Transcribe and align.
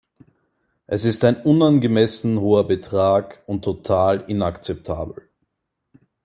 Es 0.87 1.05
ist 1.05 1.23
ein 1.25 1.43
unangemessen 1.43 2.39
hoher 2.39 2.67
Betrag 2.67 3.43
und 3.45 3.63
total 3.63 4.21
inakzeptabel. 4.21 5.29